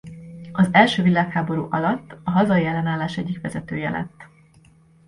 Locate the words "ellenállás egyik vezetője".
2.65-3.89